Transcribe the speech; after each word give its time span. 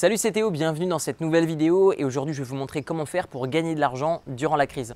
Salut 0.00 0.16
c'est 0.16 0.32
Théo, 0.32 0.50
bienvenue 0.50 0.86
dans 0.86 0.98
cette 0.98 1.20
nouvelle 1.20 1.44
vidéo 1.44 1.92
et 1.92 2.06
aujourd'hui 2.06 2.32
je 2.32 2.42
vais 2.42 2.48
vous 2.48 2.56
montrer 2.56 2.82
comment 2.82 3.04
faire 3.04 3.28
pour 3.28 3.46
gagner 3.48 3.74
de 3.74 3.80
l'argent 3.80 4.22
durant 4.26 4.56
la 4.56 4.66
crise. 4.66 4.94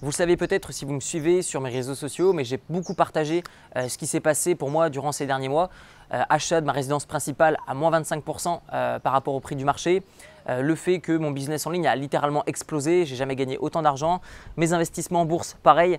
Vous 0.00 0.08
le 0.08 0.12
savez 0.12 0.36
peut-être 0.36 0.72
si 0.72 0.84
vous 0.84 0.92
me 0.92 0.98
suivez 0.98 1.40
sur 1.42 1.60
mes 1.60 1.70
réseaux 1.70 1.94
sociaux, 1.94 2.32
mais 2.32 2.42
j'ai 2.42 2.58
beaucoup 2.68 2.94
partagé 2.94 3.44
euh, 3.76 3.86
ce 3.86 3.96
qui 3.96 4.08
s'est 4.08 4.18
passé 4.18 4.56
pour 4.56 4.68
moi 4.68 4.90
durant 4.90 5.12
ces 5.12 5.24
derniers 5.24 5.48
mois. 5.48 5.70
Euh, 6.12 6.22
achat 6.28 6.60
de 6.60 6.66
ma 6.66 6.72
résidence 6.72 7.06
principale 7.06 7.58
à 7.68 7.74
moins 7.74 7.92
25% 7.92 8.58
euh, 8.72 8.98
par 8.98 9.12
rapport 9.12 9.34
au 9.34 9.40
prix 9.40 9.54
du 9.54 9.64
marché. 9.64 10.02
Le 10.48 10.74
fait 10.74 11.00
que 11.00 11.16
mon 11.16 11.30
business 11.30 11.66
en 11.66 11.70
ligne 11.70 11.86
a 11.86 11.96
littéralement 11.96 12.42
explosé, 12.46 13.04
j'ai 13.04 13.16
jamais 13.16 13.36
gagné 13.36 13.58
autant 13.58 13.82
d'argent. 13.82 14.20
Mes 14.56 14.72
investissements 14.72 15.22
en 15.22 15.24
bourse, 15.24 15.56
pareil, 15.62 15.98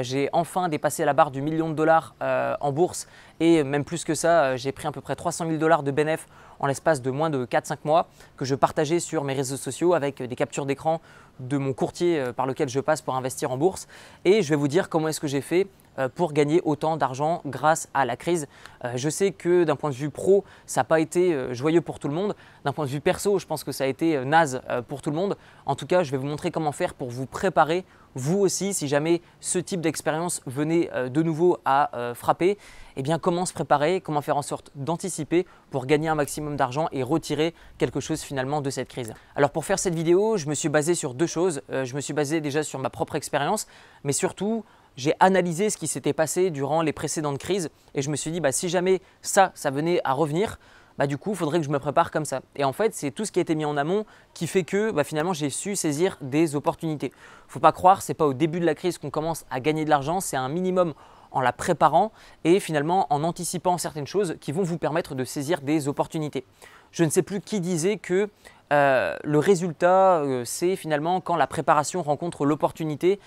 j'ai 0.00 0.28
enfin 0.32 0.68
dépassé 0.68 1.04
la 1.04 1.12
barre 1.12 1.30
du 1.30 1.42
million 1.42 1.68
de 1.68 1.74
dollars 1.74 2.14
en 2.20 2.72
bourse 2.72 3.06
et 3.40 3.62
même 3.64 3.84
plus 3.84 4.04
que 4.04 4.14
ça, 4.14 4.56
j'ai 4.56 4.72
pris 4.72 4.86
à 4.86 4.92
peu 4.92 5.00
près 5.00 5.16
300 5.16 5.46
000 5.46 5.58
dollars 5.58 5.82
de 5.82 5.90
bénéfices 5.90 6.26
en 6.62 6.66
l'espace 6.66 7.02
de 7.02 7.10
moins 7.10 7.28
de 7.28 7.44
4-5 7.44 7.78
mois 7.84 8.08
que 8.36 8.44
je 8.44 8.54
partageais 8.54 9.00
sur 9.00 9.24
mes 9.24 9.34
réseaux 9.34 9.56
sociaux 9.56 9.94
avec 9.94 10.22
des 10.22 10.36
captures 10.36 10.64
d'écran 10.64 11.00
de 11.40 11.58
mon 11.58 11.72
courtier 11.72 12.20
euh, 12.20 12.32
par 12.32 12.46
lequel 12.46 12.68
je 12.68 12.80
passe 12.80 13.02
pour 13.02 13.16
investir 13.16 13.50
en 13.50 13.58
bourse. 13.58 13.88
Et 14.24 14.42
je 14.42 14.50
vais 14.50 14.56
vous 14.56 14.68
dire 14.68 14.88
comment 14.88 15.08
est-ce 15.08 15.20
que 15.20 15.26
j'ai 15.26 15.40
fait 15.40 15.62
euh, 15.62 15.66
pour 16.14 16.32
gagner 16.32 16.60
autant 16.64 16.96
d'argent 16.96 17.42
grâce 17.46 17.88
à 17.94 18.04
la 18.04 18.16
crise. 18.16 18.46
Euh, 18.84 18.92
je 18.96 19.08
sais 19.08 19.32
que 19.32 19.64
d'un 19.64 19.76
point 19.76 19.90
de 19.90 19.94
vue 19.94 20.10
pro, 20.10 20.44
ça 20.66 20.80
n'a 20.80 20.84
pas 20.84 21.00
été 21.00 21.54
joyeux 21.54 21.80
pour 21.80 21.98
tout 21.98 22.08
le 22.08 22.14
monde. 22.14 22.34
D'un 22.64 22.72
point 22.72 22.86
de 22.86 22.90
vue 22.90 23.00
perso, 23.00 23.38
je 23.38 23.46
pense 23.46 23.64
que 23.64 23.72
ça 23.72 23.84
a 23.84 23.86
été 23.86 24.24
naze 24.24 24.60
pour 24.88 25.02
tout 25.02 25.10
le 25.10 25.16
monde. 25.16 25.36
En 25.66 25.74
tout 25.74 25.86
cas, 25.86 26.02
je 26.02 26.10
vais 26.10 26.16
vous 26.16 26.26
montrer 26.26 26.50
comment 26.50 26.72
faire 26.72 26.94
pour 26.94 27.10
vous 27.10 27.26
préparer, 27.26 27.84
vous 28.14 28.38
aussi, 28.38 28.74
si 28.74 28.88
jamais 28.88 29.22
ce 29.40 29.58
type 29.58 29.80
d'expérience 29.80 30.42
venait 30.46 30.90
de 31.10 31.22
nouveau 31.22 31.58
à 31.64 31.90
frapper. 32.14 32.58
Eh 32.96 33.02
bien, 33.02 33.18
comment 33.18 33.46
se 33.46 33.52
préparer, 33.52 34.00
comment 34.00 34.20
faire 34.20 34.36
en 34.36 34.42
sorte 34.42 34.70
d'anticiper 34.74 35.46
pour 35.70 35.86
gagner 35.86 36.08
un 36.08 36.14
maximum 36.14 36.56
d'argent 36.56 36.88
et 36.92 37.02
retirer 37.02 37.54
quelque 37.78 38.00
chose 38.00 38.20
finalement 38.20 38.60
de 38.60 38.70
cette 38.70 38.88
crise? 38.88 39.12
Alors 39.34 39.50
pour 39.50 39.64
faire 39.64 39.78
cette 39.78 39.94
vidéo, 39.94 40.36
je 40.36 40.46
me 40.46 40.54
suis 40.54 40.68
basé 40.68 40.94
sur 40.94 41.14
deux 41.14 41.26
choses. 41.26 41.62
je 41.68 41.94
me 41.94 42.00
suis 42.00 42.12
basé 42.12 42.40
déjà 42.40 42.62
sur 42.62 42.78
ma 42.78 42.90
propre 42.90 43.16
expérience, 43.16 43.66
mais 44.04 44.12
surtout 44.12 44.64
j'ai 44.96 45.14
analysé 45.20 45.70
ce 45.70 45.76
qui 45.76 45.86
s'était 45.86 46.12
passé 46.12 46.50
durant 46.50 46.82
les 46.82 46.92
précédentes 46.92 47.38
crises 47.38 47.70
et 47.94 48.02
je 48.02 48.10
me 48.10 48.16
suis 48.16 48.30
dit, 48.30 48.40
bah, 48.40 48.52
si 48.52 48.68
jamais 48.68 49.00
ça, 49.20 49.52
ça 49.54 49.70
venait 49.70 50.00
à 50.04 50.12
revenir, 50.12 50.58
bah, 50.98 51.06
du 51.06 51.16
coup, 51.16 51.30
il 51.30 51.36
faudrait 51.36 51.58
que 51.58 51.64
je 51.64 51.70
me 51.70 51.78
prépare 51.78 52.10
comme 52.10 52.24
ça. 52.24 52.42
Et 52.56 52.64
en 52.64 52.72
fait, 52.72 52.94
c'est 52.94 53.10
tout 53.10 53.24
ce 53.24 53.32
qui 53.32 53.38
a 53.38 53.42
été 53.42 53.54
mis 53.54 53.64
en 53.64 53.76
amont 53.76 54.04
qui 54.34 54.46
fait 54.46 54.64
que 54.64 54.90
bah, 54.90 55.04
finalement, 55.04 55.32
j'ai 55.32 55.50
su 55.50 55.76
saisir 55.76 56.18
des 56.20 56.54
opportunités. 56.54 57.12
Faut 57.48 57.60
pas 57.60 57.72
croire, 57.72 58.02
ce 58.02 58.12
n'est 58.12 58.14
pas 58.14 58.26
au 58.26 58.34
début 58.34 58.60
de 58.60 58.66
la 58.66 58.74
crise 58.74 58.98
qu'on 58.98 59.10
commence 59.10 59.44
à 59.50 59.60
gagner 59.60 59.84
de 59.84 59.90
l'argent, 59.90 60.20
c'est 60.20 60.36
un 60.36 60.48
minimum 60.48 60.94
en 61.30 61.40
la 61.40 61.52
préparant 61.52 62.12
et 62.44 62.60
finalement 62.60 63.06
en 63.10 63.24
anticipant 63.24 63.78
certaines 63.78 64.06
choses 64.06 64.36
qui 64.40 64.52
vont 64.52 64.62
vous 64.62 64.78
permettre 64.78 65.14
de 65.14 65.24
saisir 65.24 65.62
des 65.62 65.88
opportunités. 65.88 66.44
Je 66.90 67.04
ne 67.04 67.10
sais 67.10 67.22
plus 67.22 67.40
qui 67.40 67.60
disait 67.60 67.96
que 67.96 68.28
euh, 68.72 69.16
le 69.24 69.38
résultat, 69.38 70.20
euh, 70.20 70.44
c'est 70.44 70.76
finalement 70.76 71.20
quand 71.20 71.36
la 71.36 71.46
préparation 71.46 72.02
rencontre 72.02 72.44
l'opportunité. 72.44 73.18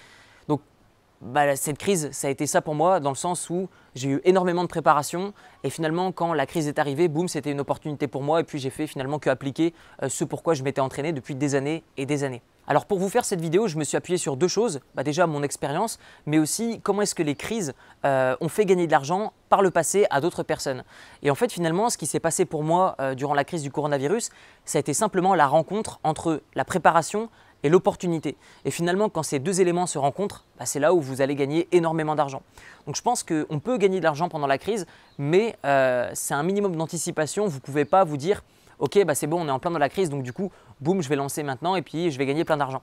Bah, 1.21 1.55
cette 1.55 1.77
crise, 1.77 2.09
ça 2.11 2.27
a 2.27 2.29
été 2.29 2.45
ça 2.45 2.61
pour 2.61 2.75
moi, 2.75 2.99
dans 2.99 3.09
le 3.09 3.15
sens 3.15 3.49
où 3.49 3.69
j'ai 3.95 4.09
eu 4.09 4.21
énormément 4.25 4.63
de 4.63 4.67
préparation 4.67 5.33
et 5.63 5.69
finalement, 5.69 6.11
quand 6.11 6.33
la 6.33 6.45
crise 6.45 6.67
est 6.67 6.77
arrivée, 6.77 7.07
boum, 7.07 7.27
c'était 7.27 7.51
une 7.51 7.61
opportunité 7.61 8.07
pour 8.07 8.21
moi 8.21 8.41
et 8.41 8.43
puis 8.43 8.59
j'ai 8.59 8.69
fait 8.69 8.85
finalement 8.85 9.17
que 9.17 9.29
appliquer 9.29 9.73
euh, 10.03 10.09
ce 10.09 10.23
pourquoi 10.25 10.53
je 10.53 10.63
m'étais 10.63 10.81
entraîné 10.81 11.13
depuis 11.13 11.35
des 11.35 11.55
années 11.55 11.83
et 11.97 12.05
des 12.05 12.23
années. 12.23 12.41
Alors 12.67 12.85
pour 12.85 12.99
vous 12.99 13.09
faire 13.09 13.25
cette 13.25 13.41
vidéo, 13.41 13.67
je 13.67 13.77
me 13.77 13.83
suis 13.83 13.95
appuyé 13.95 14.17
sur 14.17 14.37
deux 14.37 14.47
choses. 14.47 14.81
Bah, 14.95 15.03
déjà 15.03 15.27
mon 15.27 15.43
expérience, 15.43 15.99
mais 16.25 16.39
aussi 16.39 16.81
comment 16.81 17.03
est-ce 17.03 17.15
que 17.15 17.23
les 17.23 17.35
crises 17.35 17.73
euh, 18.05 18.35
ont 18.41 18.49
fait 18.49 18.65
gagner 18.65 18.87
de 18.87 18.91
l'argent 18.91 19.33
par 19.49 19.61
le 19.61 19.71
passé 19.71 20.07
à 20.09 20.19
d'autres 20.19 20.43
personnes. 20.43 20.83
Et 21.21 21.31
en 21.31 21.35
fait 21.35 21.51
finalement, 21.51 21.89
ce 21.89 21.97
qui 21.97 22.07
s'est 22.07 22.19
passé 22.19 22.43
pour 22.45 22.63
moi 22.63 22.95
euh, 22.99 23.15
durant 23.15 23.35
la 23.35 23.43
crise 23.43 23.61
du 23.61 23.71
coronavirus, 23.71 24.29
ça 24.65 24.77
a 24.77 24.81
été 24.81 24.93
simplement 24.93 25.35
la 25.35 25.47
rencontre 25.47 25.99
entre 26.03 26.41
la 26.55 26.65
préparation 26.65 27.29
et 27.63 27.69
l'opportunité. 27.69 28.35
Et 28.63 28.71
finalement, 28.71 29.09
quand 29.09 29.23
ces 29.23 29.39
deux 29.39 29.61
éléments 29.61 29.87
se 29.87 29.97
rencontrent, 29.97 30.45
bah, 30.59 30.65
c'est 30.65 30.79
là 30.79 30.93
où 30.93 31.01
vous 31.01 31.21
allez 31.21 31.35
gagner 31.35 31.67
énormément 31.71 32.15
d'argent. 32.15 32.41
Donc 32.85 32.95
je 32.95 33.01
pense 33.01 33.23
qu'on 33.23 33.59
peut 33.59 33.77
gagner 33.77 33.99
de 33.99 34.03
l'argent 34.03 34.29
pendant 34.29 34.47
la 34.47 34.57
crise, 34.57 34.85
mais 35.17 35.57
euh, 35.65 36.09
c'est 36.13 36.33
un 36.33 36.43
minimum 36.43 36.75
d'anticipation. 36.75 37.47
Vous 37.47 37.57
ne 37.57 37.61
pouvez 37.61 37.85
pas 37.85 38.03
vous 38.03 38.17
dire, 38.17 38.43
ok, 38.79 39.03
bah, 39.05 39.15
c'est 39.15 39.27
bon, 39.27 39.41
on 39.41 39.47
est 39.47 39.51
en 39.51 39.59
plein 39.59 39.71
dans 39.71 39.79
la 39.79 39.89
crise, 39.89 40.09
donc 40.09 40.23
du 40.23 40.33
coup, 40.33 40.51
boum, 40.81 41.01
je 41.01 41.09
vais 41.09 41.15
lancer 41.15 41.43
maintenant 41.43 41.75
et 41.75 41.81
puis 41.81 42.11
je 42.11 42.17
vais 42.17 42.25
gagner 42.25 42.45
plein 42.45 42.57
d'argent. 42.57 42.81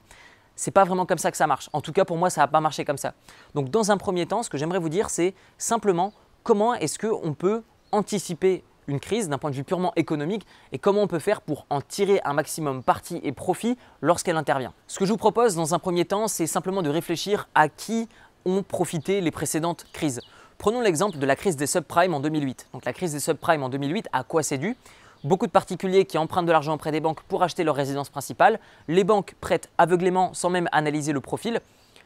C'est 0.55 0.71
pas 0.71 0.83
vraiment 0.83 1.05
comme 1.05 1.17
ça 1.17 1.31
que 1.31 1.37
ça 1.37 1.47
marche. 1.47 1.69
En 1.73 1.81
tout 1.81 1.93
cas, 1.93 2.05
pour 2.05 2.17
moi, 2.17 2.29
ça 2.29 2.41
n'a 2.41 2.47
pas 2.47 2.61
marché 2.61 2.85
comme 2.85 2.97
ça. 2.97 3.13
Donc 3.55 3.69
dans 3.69 3.91
un 3.91 3.97
premier 3.97 4.25
temps, 4.25 4.43
ce 4.43 4.49
que 4.49 4.57
j'aimerais 4.57 4.79
vous 4.79 4.89
dire, 4.89 5.09
c'est 5.09 5.33
simplement 5.57 6.13
comment 6.43 6.73
est-ce 6.75 6.99
qu'on 6.99 7.33
peut 7.33 7.63
anticiper 7.91 8.63
une 8.87 8.99
crise 8.99 9.29
d'un 9.29 9.37
point 9.37 9.49
de 9.49 9.55
vue 9.55 9.63
purement 9.63 9.93
économique 9.95 10.45
et 10.71 10.79
comment 10.79 11.01
on 11.01 11.07
peut 11.07 11.19
faire 11.19 11.41
pour 11.41 11.65
en 11.69 11.81
tirer 11.81 12.21
un 12.25 12.33
maximum 12.33 12.83
parti 12.83 13.19
et 13.23 13.31
profit 13.31 13.77
lorsqu'elle 14.01 14.37
intervient. 14.37 14.73
Ce 14.87 14.99
que 14.99 15.05
je 15.05 15.11
vous 15.11 15.17
propose 15.17 15.55
dans 15.55 15.73
un 15.73 15.79
premier 15.79 16.05
temps, 16.05 16.27
c'est 16.27 16.47
simplement 16.47 16.81
de 16.81 16.89
réfléchir 16.89 17.47
à 17.55 17.69
qui 17.69 18.07
ont 18.45 18.63
profité 18.63 19.21
les 19.21 19.31
précédentes 19.31 19.85
crises. 19.93 20.21
Prenons 20.57 20.81
l'exemple 20.81 21.17
de 21.17 21.25
la 21.25 21.35
crise 21.35 21.55
des 21.55 21.67
subprimes 21.67 22.13
en 22.13 22.19
2008. 22.19 22.67
Donc 22.73 22.85
la 22.85 22.93
crise 22.93 23.11
des 23.11 23.19
subprimes 23.19 23.63
en 23.63 23.69
2008, 23.69 24.07
à 24.13 24.23
quoi 24.23 24.43
c'est 24.43 24.57
dû? 24.57 24.75
Beaucoup 25.23 25.47
de 25.47 25.51
particuliers 25.51 26.05
qui 26.05 26.17
empruntent 26.17 26.45
de 26.45 26.51
l'argent 26.51 26.73
auprès 26.73 26.91
des 26.91 26.99
banques 26.99 27.21
pour 27.23 27.43
acheter 27.43 27.63
leur 27.63 27.75
résidence 27.75 28.09
principale. 28.09 28.59
Les 28.89 29.05
banques 29.05 29.35
prêtent 29.39 29.69
aveuglément 29.77 30.33
sans 30.33 30.49
même 30.49 30.67
analyser 30.73 31.13
le 31.13 31.21
profil. 31.21 31.61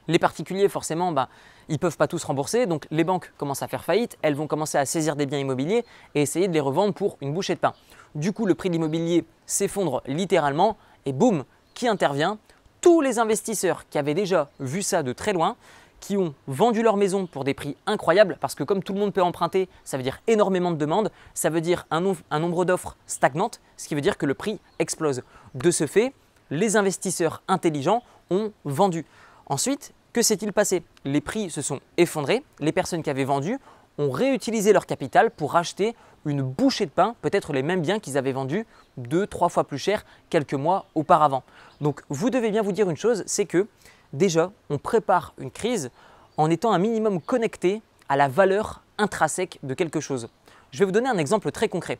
Les 0.07 0.19
particuliers, 0.19 0.69
forcément, 0.69 1.11
bah, 1.11 1.29
ils 1.69 1.73
ne 1.73 1.77
peuvent 1.77 1.97
pas 1.97 2.07
tous 2.07 2.23
rembourser, 2.23 2.65
donc 2.65 2.87
les 2.91 3.03
banques 3.03 3.33
commencent 3.37 3.63
à 3.63 3.67
faire 3.67 3.83
faillite, 3.83 4.17
elles 4.21 4.35
vont 4.35 4.47
commencer 4.47 4.77
à 4.77 4.85
saisir 4.85 5.15
des 5.15 5.25
biens 5.25 5.39
immobiliers 5.39 5.83
et 6.15 6.21
essayer 6.21 6.47
de 6.47 6.53
les 6.53 6.59
revendre 6.59 6.93
pour 6.93 7.17
une 7.21 7.33
bouchée 7.33 7.55
de 7.55 7.59
pain. 7.59 7.73
Du 8.15 8.31
coup, 8.31 8.45
le 8.45 8.55
prix 8.55 8.69
de 8.69 8.73
l'immobilier 8.73 9.25
s'effondre 9.45 10.01
littéralement 10.07 10.77
et 11.05 11.13
boum, 11.13 11.43
qui 11.73 11.87
intervient? 11.87 12.37
Tous 12.79 13.01
les 13.01 13.19
investisseurs 13.19 13.87
qui 13.89 13.97
avaient 13.97 14.13
déjà 14.13 14.49
vu 14.59 14.81
ça 14.81 15.03
de 15.03 15.11
très 15.11 15.33
loin, 15.33 15.55
qui 15.99 16.15
ont 16.15 16.33
vendu 16.47 16.83
leur 16.83 16.95
maison 16.95 17.25
pour 17.25 17.43
des 17.43 17.53
prix 17.53 17.75
incroyables, 17.85 18.37
parce 18.39 18.55
que 18.55 18.63
comme 18.63 18.83
tout 18.83 18.93
le 18.93 18.99
monde 18.99 19.13
peut 19.13 19.23
emprunter, 19.23 19.67
ça 19.83 19.97
veut 19.97 20.03
dire 20.03 20.21
énormément 20.27 20.71
de 20.71 20.77
demandes, 20.77 21.11
ça 21.33 21.49
veut 21.49 21.59
dire 21.59 21.85
un, 21.91 22.13
un 22.29 22.39
nombre 22.39 22.65
d'offres 22.65 22.95
stagnantes, 23.07 23.59
ce 23.77 23.87
qui 23.87 23.95
veut 23.95 24.01
dire 24.01 24.17
que 24.17 24.25
le 24.25 24.35
prix 24.35 24.59
explose. 24.79 25.23
De 25.55 25.71
ce 25.71 25.87
fait, 25.87 26.13
les 26.49 26.77
investisseurs 26.77 27.41
intelligents 27.47 28.03
ont 28.29 28.51
vendu. 28.63 29.05
Ensuite, 29.47 29.93
que 30.17 30.23
s'est-il 30.23 30.51
passé? 30.51 30.81
Les 31.05 31.21
prix 31.21 31.51
se 31.51 31.61
sont 31.61 31.79
effondrés, 31.97 32.43
les 32.59 32.71
personnes 32.71 33.03
qui 33.03 33.11
avaient 33.11 33.23
vendu 33.23 33.59
ont 33.99 34.09
réutilisé 34.09 34.73
leur 34.73 34.87
capital 34.87 35.29
pour 35.29 35.55
acheter 35.55 35.95
une 36.25 36.41
bouchée 36.41 36.87
de 36.87 36.91
pain, 36.91 37.15
peut-être 37.21 37.53
les 37.53 37.61
mêmes 37.61 37.83
biens 37.83 37.99
qu'ils 37.99 38.17
avaient 38.17 38.31
vendus 38.31 38.65
deux, 38.97 39.27
trois 39.27 39.49
fois 39.49 39.63
plus 39.63 39.77
cher 39.77 40.03
quelques 40.31 40.55
mois 40.55 40.87
auparavant. 40.95 41.43
Donc 41.81 42.01
vous 42.09 42.31
devez 42.31 42.49
bien 42.49 42.63
vous 42.63 42.71
dire 42.71 42.89
une 42.89 42.97
chose, 42.97 43.21
c'est 43.27 43.45
que 43.45 43.67
déjà 44.11 44.51
on 44.71 44.79
prépare 44.79 45.35
une 45.37 45.51
crise 45.51 45.91
en 46.37 46.49
étant 46.49 46.71
un 46.71 46.79
minimum 46.79 47.21
connecté 47.21 47.83
à 48.09 48.15
la 48.15 48.27
valeur 48.27 48.81
intrinsèque 48.97 49.59
de 49.61 49.75
quelque 49.75 49.99
chose. 49.99 50.29
Je 50.71 50.79
vais 50.79 50.85
vous 50.85 50.91
donner 50.91 51.09
un 51.09 51.19
exemple 51.19 51.51
très 51.51 51.69
concret. 51.69 51.99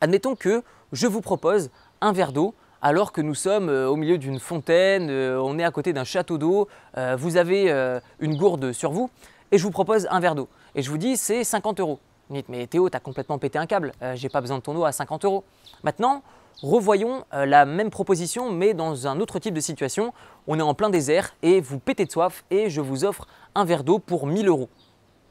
Admettons 0.00 0.36
que 0.36 0.62
je 0.92 1.08
vous 1.08 1.20
propose 1.20 1.70
un 2.00 2.12
verre 2.12 2.30
d'eau 2.30 2.54
alors 2.82 3.12
que 3.12 3.20
nous 3.20 3.34
sommes 3.34 3.68
euh, 3.68 3.88
au 3.88 3.96
milieu 3.96 4.18
d'une 4.18 4.38
fontaine, 4.38 5.10
euh, 5.10 5.40
on 5.42 5.58
est 5.58 5.64
à 5.64 5.70
côté 5.70 5.92
d'un 5.92 6.04
château 6.04 6.38
d'eau, 6.38 6.68
euh, 6.96 7.16
vous 7.18 7.36
avez 7.36 7.70
une 8.20 8.36
gourde 8.36 8.72
sur 8.72 8.90
vous 8.90 9.10
et 9.52 9.58
je 9.58 9.62
vous 9.62 9.70
propose 9.70 10.06
un 10.10 10.20
verre 10.20 10.34
d'eau. 10.34 10.48
Et 10.74 10.82
je 10.82 10.90
vous 10.90 10.98
dis 10.98 11.16
c'est 11.16 11.44
50 11.44 11.80
euros. 11.80 11.98
Vous 12.28 12.36
dites 12.36 12.48
mais 12.48 12.66
Théo, 12.66 12.88
t'as 12.88 13.00
complètement 13.00 13.38
pété 13.38 13.58
un 13.58 13.66
câble, 13.66 13.92
j'ai 14.14 14.28
pas 14.28 14.40
besoin 14.40 14.58
de 14.58 14.62
ton 14.62 14.76
eau 14.76 14.84
à 14.84 14.92
50 14.92 15.24
euros. 15.24 15.44
Maintenant, 15.82 16.22
revoyons 16.62 17.24
la 17.32 17.64
même 17.64 17.90
proposition 17.90 18.52
mais 18.52 18.72
dans 18.72 19.08
un 19.08 19.20
autre 19.20 19.38
type 19.38 19.54
de 19.54 19.60
situation. 19.60 20.12
On 20.46 20.58
est 20.58 20.62
en 20.62 20.74
plein 20.74 20.90
désert 20.90 21.34
et 21.42 21.60
vous 21.60 21.78
pétez 21.78 22.04
de 22.04 22.10
soif 22.10 22.44
et 22.50 22.70
je 22.70 22.80
vous 22.80 23.04
offre 23.04 23.26
un 23.54 23.64
verre 23.64 23.84
d'eau 23.84 23.98
pour 23.98 24.26
1000 24.26 24.48
euros. 24.48 24.68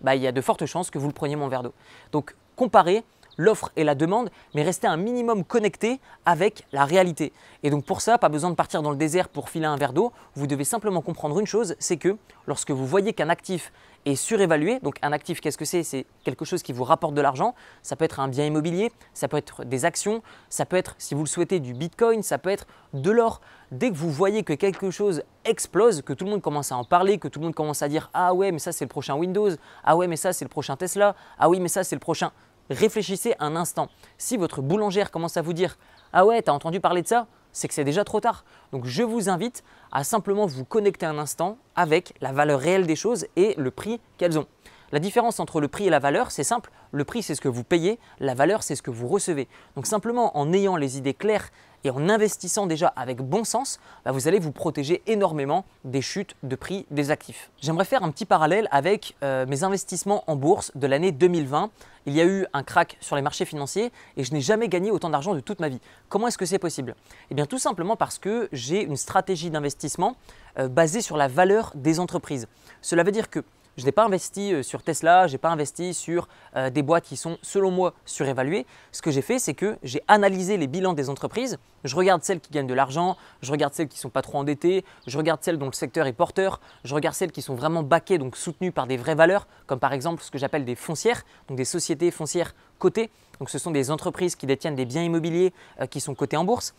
Bah, 0.02 0.16
il 0.16 0.22
y 0.22 0.28
a 0.28 0.32
de 0.32 0.42
fortes 0.42 0.66
chances 0.66 0.92
que 0.92 0.98
vous 0.98 1.08
le 1.08 1.14
preniez 1.14 1.36
mon 1.36 1.48
verre 1.48 1.64
d'eau. 1.64 1.74
Donc 2.12 2.36
comparez 2.56 3.04
l'offre 3.40 3.72
et 3.78 3.86
la 3.86 3.96
demande, 3.96 4.30
mais 4.54 4.64
rester 4.64 4.86
un 4.86 4.98
minimum 4.98 5.46
connecté 5.46 6.00
avec 6.26 6.68
la 6.74 6.84
réalité. 6.84 7.32
Et 7.64 7.70
donc 7.70 7.86
pour 7.86 8.02
ça, 8.02 8.18
pas 8.18 8.30
besoin 8.30 8.50
de 8.50 8.56
partir 8.56 8.82
dans 8.82 8.92
le 8.92 8.98
désert 8.98 9.30
pour 9.30 9.50
filer 9.50 9.66
un 9.66 9.78
verre 9.78 9.94
d'eau, 9.94 10.12
vous 10.36 10.46
devez 10.46 10.66
simplement 10.66 11.02
comprendre 11.02 11.40
une 11.40 11.48
chose, 11.48 11.76
c'est 11.80 11.98
que 11.98 12.18
lorsque 12.48 12.72
vous 12.72 12.86
voyez 12.86 13.14
qu'un 13.14 13.30
actif 13.30 13.72
est 14.06 14.16
surévalué, 14.16 14.80
donc 14.82 14.98
un 15.02 15.12
actif 15.12 15.40
qu'est-ce 15.40 15.58
que 15.58 15.66
c'est? 15.66 15.84
C'est 15.84 16.06
quelque 16.24 16.44
chose 16.46 16.64
qui 16.64 16.74
vous 16.74 16.84
rapporte 16.84 17.14
de 17.14 17.22
l'argent, 17.22 17.56
ça 17.82 17.96
peut 17.96 18.06
être 18.06 18.20
un 18.20 18.28
bien 18.28 18.46
immobilier, 18.46 18.92
ça 19.14 19.28
peut 19.28 19.38
être 19.38 19.64
des 19.64 19.86
actions, 19.86 20.22
ça 20.50 20.66
peut 20.66 20.78
être, 20.78 20.96
si 20.98 21.16
vous 21.16 21.24
le 21.24 21.28
souhaitez, 21.28 21.60
du 21.60 21.74
bitcoin, 21.74 22.24
ça 22.24 22.38
peut 22.38 22.50
être 22.50 22.68
de 22.94 23.12
l'or. 23.12 23.40
Dès 23.72 23.90
que 23.90 23.96
vous 23.96 24.10
voyez 24.10 24.44
que 24.44 24.54
quelque 24.54 24.90
chose 24.90 25.24
explose, 25.46 26.02
que 26.02 26.14
tout 26.14 26.26
le 26.26 26.32
monde 26.32 26.42
commence 26.42 26.72
à 26.72 26.78
en 26.78 26.84
parler, 26.84 27.20
que 27.20 27.28
tout 27.28 27.40
le 27.40 27.46
monde 27.46 27.56
commence 27.56 27.82
à 27.82 27.88
dire 27.88 28.10
Ah 28.14 28.34
ouais, 28.34 28.52
mais 28.52 28.60
ça 28.60 28.72
c'est 28.72 28.86
le 28.86 28.90
prochain 28.90 29.16
Windows, 29.16 29.50
ah 29.84 29.96
ouais, 29.96 30.08
mais 30.08 30.18
ça 30.18 30.34
c'est 30.34 30.46
le 30.46 30.50
prochain 30.50 30.76
Tesla, 30.76 31.16
ah 31.38 31.50
oui, 31.50 31.60
mais 31.60 31.70
ça 31.70 31.84
c'est 31.84 31.96
le 31.96 32.02
prochain 32.02 32.32
réfléchissez 32.70 33.36
un 33.40 33.56
instant. 33.56 33.90
Si 34.18 34.38
votre 34.38 34.62
boulangère 34.62 35.12
commence 35.12 35.38
à 35.38 35.42
vous 35.42 35.54
dire 35.54 35.78
Ah 36.14 36.26
ouais, 36.26 36.42
t'as 36.42 36.52
entendu 36.52 36.80
parler 36.80 37.02
de 37.02 37.08
ça? 37.08 37.28
C'est 37.52 37.68
que 37.68 37.74
c'est 37.74 37.84
déjà 37.84 38.04
trop 38.04 38.20
tard. 38.20 38.46
Donc 38.72 38.86
je 38.86 39.04
vous 39.04 39.30
invite 39.30 39.64
à 39.92 40.04
simplement 40.04 40.46
vous 40.46 40.66
connecter 40.66 41.06
un 41.06 41.18
instant 41.18 41.58
avec 41.76 42.14
la 42.22 42.32
valeur 42.32 42.60
réelle 42.60 42.86
des 42.86 42.96
choses 42.96 43.26
et 43.36 43.56
le 43.58 43.72
prix 43.72 44.00
qu'elles 44.18 44.38
ont. 44.38 44.46
La 44.92 45.00
différence 45.00 45.40
entre 45.40 45.62
le 45.62 45.68
prix 45.68 45.88
et 45.88 45.90
la 45.90 46.00
valeur, 46.00 46.32
c'est 46.32 46.44
simple. 46.44 46.72
Le 46.92 47.04
prix, 47.04 47.22
c'est 47.22 47.36
ce 47.36 47.42
que 47.42 47.48
vous 47.48 47.64
payez, 47.64 48.00
la 48.20 48.34
valeur, 48.34 48.64
c'est 48.64 48.76
ce 48.76 48.82
que 48.82 48.90
vous 48.90 49.08
recevez. 49.08 49.48
Donc 49.76 49.86
simplement 49.86 50.36
en 50.38 50.52
ayant 50.52 50.78
les 50.78 50.98
idées 50.98 51.14
claires 51.14 51.50
Et 51.84 51.90
en 51.90 52.10
investissant 52.10 52.68
déjà 52.68 52.88
avec 52.88 53.22
bon 53.22 53.44
sens, 53.44 53.80
bah, 54.04 54.12
vous 54.12 54.28
allez 54.28 54.40
vous 54.40 54.52
protéger 54.52 55.02
énormément 55.08 55.66
des 55.86 56.02
chutes 56.02 56.36
de 56.44 56.56
prix 56.56 56.86
des 56.92 57.12
actifs. 57.12 57.50
J'aimerais 57.62 57.86
faire 57.86 58.04
un 58.04 58.12
petit 58.12 58.26
parallèle 58.26 58.68
avec 58.72 59.16
euh, 59.24 59.46
mes 59.46 59.64
investissements 59.64 60.24
en 60.28 60.36
bourse 60.36 60.72
de 60.76 60.88
l'année 60.88 61.12
2020. 61.12 61.70
Il 62.06 62.14
y 62.14 62.22
a 62.22 62.26
eu 62.26 62.46
un 62.54 62.64
crack 62.64 62.98
sur 63.00 63.16
les 63.16 63.22
marchés 63.22 63.46
financiers 63.46 63.92
et 64.18 64.24
je 64.24 64.34
n'ai 64.34 64.42
jamais 64.42 64.68
gagné 64.68 64.92
autant 64.92 65.10
d'argent 65.10 65.34
de 65.34 65.40
toute 65.40 65.60
ma 65.60 65.70
vie. 65.70 65.80
Comment 66.10 66.28
est-ce 66.28 66.38
que 66.38 66.46
c'est 66.46 66.60
possible? 66.60 66.96
Eh 67.30 67.36
bien 67.36 67.46
tout 67.46 67.60
simplement 67.60 67.96
parce 67.96 68.18
que 68.18 68.50
j'ai 68.52 68.84
une 68.84 68.98
stratégie 68.98 69.50
d'investissement 69.50 70.16
euh, 70.58 70.68
basée 70.68 71.02
sur 71.02 71.18
la 71.18 71.28
valeur 71.28 71.72
des 71.76 72.00
entreprises. 72.00 72.48
Cela 72.82 73.04
veut 73.04 73.12
dire 73.12 73.30
que 73.30 73.44
je 73.80 73.86
n'ai 73.86 73.92
pas 73.94 74.04
investi 74.04 74.54
euh, 74.54 74.62
sur 74.62 74.84
Tesla, 74.84 75.28
je 75.28 75.34
n'ai 75.34 75.38
pas 75.38 75.50
investi 75.50 75.94
sur 75.94 76.28
euh, 76.56 76.70
des 76.70 76.84
boîtes 76.84 77.06
qui 77.06 77.16
sont 77.16 77.38
selon 77.42 77.72
moi 77.72 77.94
surévaluées. 78.06 78.66
Ce 78.92 79.02
que 79.02 79.10
j'ai 79.10 79.22
fait, 79.22 79.40
c'est 79.40 79.54
que 79.54 79.78
j'ai 79.84 80.02
analysé 80.10 80.58
les 80.58 80.68
bilans 80.68 80.94
des 80.94 81.10
entreprises. 81.10 81.58
Je 81.86 81.96
regarde 81.96 82.22
celles 82.24 82.42
qui 82.42 82.52
gagnent 82.52 82.68
de 82.68 82.74
l'argent, 82.74 83.16
je 83.42 83.52
regarde 83.52 83.74
celles 83.74 83.88
qui 83.88 83.96
ne 83.96 84.02
sont 84.02 84.10
pas 84.10 84.22
trop 84.22 84.38
endettées, 84.38 84.84
je 85.08 85.18
regarde 85.18 85.42
celles 85.42 85.58
dont 85.58 85.68
le 85.68 85.72
secteur 85.72 86.08
est 86.08 86.14
porteur, 86.14 86.60
je 86.84 86.94
regarde 86.94 87.16
celles 87.16 87.32
qui 87.32 87.42
sont 87.42 87.56
vraiment 87.56 87.82
backées, 87.82 88.18
donc 88.18 88.36
soutenues 88.36 88.74
par 88.74 88.86
des 88.86 88.98
vraies 88.98 89.16
valeurs, 89.16 89.48
comme 89.66 89.80
par 89.80 89.94
exemple 89.94 90.22
ce 90.22 90.30
que 90.30 90.38
j'appelle 90.38 90.66
des 90.66 90.76
foncières, 90.76 91.24
donc 91.48 91.58
des 91.58 91.66
sociétés 91.66 92.12
foncières 92.12 92.54
cotées. 92.80 93.10
Donc 93.40 93.50
ce 93.50 93.58
sont 93.58 93.72
des 93.72 93.92
entreprises 93.92 94.36
qui 94.36 94.46
détiennent 94.46 94.76
des 94.76 94.86
biens 94.86 95.04
immobiliers 95.04 95.54
euh, 95.80 95.86
qui 95.86 96.02
sont 96.02 96.16
cotés 96.16 96.36
en 96.36 96.44
bourse. 96.44 96.74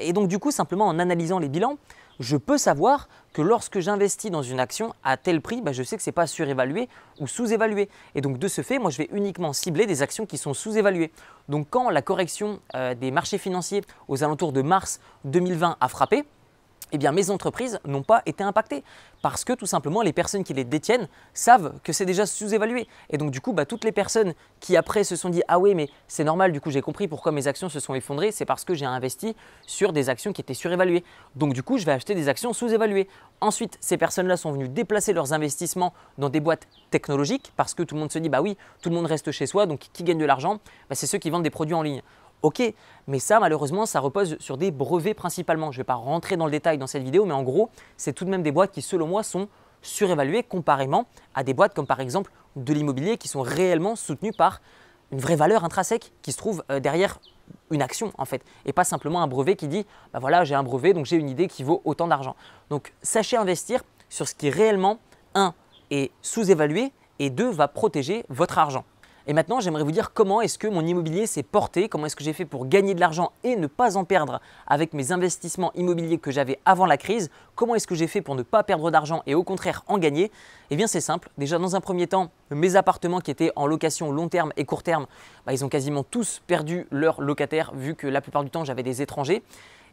et 0.00 0.12
donc 0.12 0.28
du 0.28 0.38
coup, 0.38 0.50
simplement 0.50 0.86
en 0.86 0.98
analysant 0.98 1.38
les 1.38 1.48
bilans, 1.48 1.78
je 2.20 2.36
peux 2.36 2.58
savoir 2.58 3.08
que 3.32 3.42
lorsque 3.42 3.78
j'investis 3.80 4.30
dans 4.30 4.42
une 4.42 4.60
action 4.60 4.94
à 5.04 5.16
tel 5.16 5.40
prix, 5.40 5.60
bah, 5.60 5.72
je 5.72 5.82
sais 5.82 5.96
que 5.96 6.02
ce 6.02 6.10
n'est 6.10 6.14
pas 6.14 6.26
surévalué 6.26 6.88
ou 7.20 7.26
sous-évalué. 7.26 7.88
Et 8.14 8.20
donc 8.20 8.38
de 8.38 8.48
ce 8.48 8.62
fait, 8.62 8.78
moi 8.78 8.90
je 8.90 8.98
vais 8.98 9.08
uniquement 9.12 9.52
cibler 9.52 9.86
des 9.86 10.02
actions 10.02 10.26
qui 10.26 10.38
sont 10.38 10.54
sous-évaluées. 10.54 11.12
Donc 11.48 11.68
quand 11.70 11.90
la 11.90 12.02
correction 12.02 12.60
euh, 12.74 12.94
des 12.94 13.10
marchés 13.10 13.38
financiers 13.38 13.82
aux 14.08 14.24
alentours 14.24 14.52
de 14.52 14.62
mars 14.62 15.00
2020 15.24 15.76
a 15.80 15.88
frappé, 15.88 16.24
eh 16.92 16.98
bien 16.98 17.12
mes 17.12 17.30
entreprises 17.30 17.78
n'ont 17.84 18.02
pas 18.02 18.22
été 18.26 18.42
impactées 18.44 18.82
parce 19.22 19.44
que 19.44 19.52
tout 19.52 19.66
simplement 19.66 20.02
les 20.02 20.12
personnes 20.12 20.44
qui 20.44 20.54
les 20.54 20.64
détiennent 20.64 21.08
savent 21.34 21.74
que 21.82 21.92
c'est 21.92 22.06
déjà 22.06 22.26
sous-évalué. 22.26 22.86
Et 23.10 23.18
donc 23.18 23.30
du 23.30 23.40
coup, 23.40 23.52
bah, 23.52 23.66
toutes 23.66 23.84
les 23.84 23.92
personnes 23.92 24.34
qui 24.60 24.76
après 24.76 25.04
se 25.04 25.16
sont 25.16 25.28
dit 25.28 25.42
ah 25.48 25.58
oui 25.58 25.74
mais 25.74 25.88
c'est 26.06 26.24
normal, 26.24 26.52
du 26.52 26.60
coup 26.60 26.70
j'ai 26.70 26.82
compris 26.82 27.08
pourquoi 27.08 27.32
mes 27.32 27.46
actions 27.46 27.68
se 27.68 27.80
sont 27.80 27.94
effondrées, 27.94 28.32
c'est 28.32 28.44
parce 28.44 28.64
que 28.64 28.74
j'ai 28.74 28.86
investi 28.86 29.34
sur 29.66 29.92
des 29.92 30.08
actions 30.08 30.32
qui 30.32 30.40
étaient 30.40 30.54
surévaluées. 30.54 31.04
Donc 31.36 31.52
du 31.52 31.62
coup 31.62 31.78
je 31.78 31.84
vais 31.84 31.92
acheter 31.92 32.14
des 32.14 32.28
actions 32.28 32.52
sous-évaluées. 32.52 33.08
Ensuite, 33.40 33.78
ces 33.80 33.96
personnes-là 33.96 34.36
sont 34.36 34.52
venues 34.52 34.68
déplacer 34.68 35.12
leurs 35.12 35.32
investissements 35.32 35.92
dans 36.18 36.28
des 36.28 36.40
boîtes 36.40 36.66
technologiques 36.90 37.52
parce 37.56 37.74
que 37.74 37.82
tout 37.82 37.94
le 37.94 38.00
monde 38.00 38.12
se 38.12 38.18
dit 38.18 38.28
bah 38.28 38.42
oui, 38.42 38.56
tout 38.82 38.88
le 38.88 38.96
monde 38.96 39.06
reste 39.06 39.30
chez 39.30 39.46
soi, 39.46 39.66
donc 39.66 39.88
qui 39.92 40.04
gagne 40.04 40.18
de 40.18 40.24
l'argent? 40.24 40.58
Bah, 40.88 40.94
C'est 40.94 41.06
ceux 41.06 41.18
qui 41.18 41.30
vendent 41.30 41.42
des 41.42 41.50
produits 41.50 41.74
en 41.74 41.82
ligne. 41.82 42.02
Ok, 42.42 42.62
mais 43.08 43.18
ça 43.18 43.40
malheureusement 43.40 43.84
ça 43.84 43.98
repose 43.98 44.36
sur 44.38 44.56
des 44.56 44.70
brevets 44.70 45.14
principalement. 45.14 45.72
Je 45.72 45.78
ne 45.78 45.80
vais 45.80 45.86
pas 45.86 45.94
rentrer 45.94 46.36
dans 46.36 46.44
le 46.44 46.52
détail 46.52 46.78
dans 46.78 46.86
cette 46.86 47.02
vidéo, 47.02 47.24
mais 47.24 47.34
en 47.34 47.42
gros 47.42 47.68
c'est 47.96 48.12
tout 48.12 48.24
de 48.24 48.30
même 48.30 48.42
des 48.42 48.52
boîtes 48.52 48.70
qui 48.70 48.82
selon 48.82 49.08
moi 49.08 49.22
sont 49.24 49.48
surévaluées 49.82 50.44
comparément 50.44 51.06
à 51.34 51.42
des 51.42 51.54
boîtes 51.54 51.74
comme 51.74 51.86
par 51.86 52.00
exemple 52.00 52.30
de 52.56 52.72
l'immobilier 52.72 53.16
qui 53.16 53.28
sont 53.28 53.42
réellement 53.42 53.96
soutenues 53.96 54.32
par 54.32 54.60
une 55.10 55.18
vraie 55.18 55.36
valeur 55.36 55.64
intrinsèque 55.64 56.12
qui 56.22 56.32
se 56.32 56.36
trouve 56.36 56.62
euh, 56.70 56.80
derrière 56.80 57.18
une 57.70 57.82
action 57.82 58.12
en 58.18 58.24
fait 58.24 58.44
et 58.66 58.72
pas 58.72 58.84
simplement 58.84 59.22
un 59.22 59.26
brevet 59.26 59.56
qui 59.56 59.68
dit 59.68 59.86
bah 60.12 60.18
voilà 60.20 60.44
j'ai 60.44 60.54
un 60.54 60.62
brevet 60.62 60.92
donc 60.92 61.06
j'ai 61.06 61.16
une 61.16 61.30
idée 61.30 61.48
qui 61.48 61.64
vaut 61.64 61.82
autant 61.84 62.06
d'argent. 62.06 62.36
Donc 62.70 62.92
sachez 63.02 63.36
investir 63.36 63.82
sur 64.08 64.28
ce 64.28 64.34
qui 64.34 64.50
réellement 64.50 64.98
un 65.34 65.54
est 65.90 66.12
sous-évalué 66.22 66.92
et 67.18 67.30
deux 67.30 67.50
va 67.50 67.66
protéger 67.66 68.24
votre 68.28 68.58
argent. 68.58 68.84
Et 69.30 69.34
maintenant, 69.34 69.60
j'aimerais 69.60 69.82
vous 69.82 69.92
dire 69.92 70.14
comment 70.14 70.40
est-ce 70.40 70.56
que 70.56 70.66
mon 70.66 70.80
immobilier 70.80 71.26
s'est 71.26 71.42
porté, 71.42 71.90
comment 71.90 72.06
est-ce 72.06 72.16
que 72.16 72.24
j'ai 72.24 72.32
fait 72.32 72.46
pour 72.46 72.66
gagner 72.66 72.94
de 72.94 73.00
l'argent 73.00 73.32
et 73.44 73.56
ne 73.56 73.66
pas 73.66 73.98
en 73.98 74.04
perdre 74.04 74.40
avec 74.66 74.94
mes 74.94 75.12
investissements 75.12 75.70
immobiliers 75.74 76.16
que 76.16 76.30
j'avais 76.30 76.58
avant 76.64 76.86
la 76.86 76.96
crise, 76.96 77.30
comment 77.54 77.74
est-ce 77.74 77.86
que 77.86 77.94
j'ai 77.94 78.06
fait 78.06 78.22
pour 78.22 78.36
ne 78.36 78.42
pas 78.42 78.62
perdre 78.62 78.90
d'argent 78.90 79.22
et 79.26 79.34
au 79.34 79.42
contraire 79.42 79.84
en 79.86 79.98
gagner? 79.98 80.32
Eh 80.70 80.76
bien 80.76 80.86
c'est 80.86 81.02
simple, 81.02 81.28
déjà 81.36 81.58
dans 81.58 81.76
un 81.76 81.82
premier 81.82 82.06
temps, 82.06 82.30
mes 82.48 82.74
appartements 82.76 83.20
qui 83.20 83.30
étaient 83.30 83.52
en 83.54 83.66
location 83.66 84.10
long 84.10 84.28
terme 84.28 84.50
et 84.56 84.64
court 84.64 84.82
terme, 84.82 85.04
bah, 85.44 85.52
ils 85.52 85.62
ont 85.62 85.68
quasiment 85.68 86.04
tous 86.04 86.40
perdu 86.46 86.86
leur 86.90 87.20
locataire 87.20 87.72
vu 87.74 87.94
que 87.94 88.06
la 88.06 88.22
plupart 88.22 88.44
du 88.44 88.50
temps 88.50 88.64
j'avais 88.64 88.82
des 88.82 89.02
étrangers. 89.02 89.42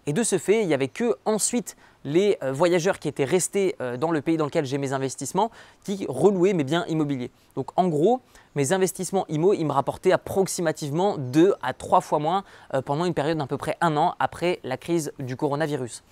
Et 0.08 0.14
de 0.14 0.22
ce 0.24 0.38
fait, 0.38 0.62
il 0.62 0.68
n'y 0.68 0.74
avait 0.74 0.88
que 0.88 1.16
ensuite 1.26 1.76
les 2.04 2.38
euh, 2.44 2.52
voyageurs 2.52 3.00
qui 3.00 3.08
étaient 3.08 3.26
restés 3.26 3.76
euh, 3.82 3.98
dans 3.98 4.12
le 4.12 4.22
pays 4.22 4.38
dans 4.38 4.46
lequel 4.46 4.64
j'ai 4.66 4.78
mes 4.78 4.94
investissements 4.94 5.50
qui 5.84 6.06
relouaient 6.08 6.54
mes 6.54 6.64
biens 6.64 6.86
immobiliers. 6.88 7.32
Donc 7.56 7.72
en 7.76 7.88
gros, 7.88 8.22
mes 8.54 8.72
investissements 8.72 9.26
IMO, 9.28 9.54
ils 9.54 9.66
me 9.66 9.72
rapportaient 9.72 10.12
approximativement 10.12 11.18
2 11.18 11.56
à 11.64 11.74
3 11.74 12.02
fois 12.02 12.20
moins 12.20 12.44
euh, 12.74 12.84
pendant 12.84 13.06
une 13.06 13.16
période 13.16 13.40
d'à 13.40 13.48
peu 13.48 13.58
près 13.58 13.78
un 13.82 13.98
an 13.98 14.14
après 14.20 14.60
la 14.64 14.78
crise 14.78 15.12
du 15.18 15.36
coronavirus. 15.36 16.04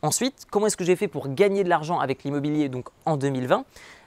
Ensuite, 0.00 0.46
comment 0.50 0.66
est-ce 0.66 0.76
que 0.76 0.84
j'ai 0.84 0.96
fait 0.96 1.06
pour 1.06 1.28
gagner 1.28 1.62
de 1.62 1.68
l'argent 1.68 2.00
avec 2.00 2.24
l'immobilier 2.24 2.70
donc 2.70 2.88
en 3.04 3.18
2020 3.18 3.64